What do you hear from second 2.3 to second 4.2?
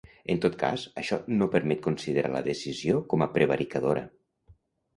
la decisió com a prevaricadora’.